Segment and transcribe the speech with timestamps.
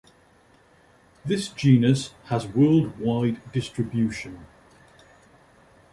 [1.23, 4.47] This genus has worldwide distribution.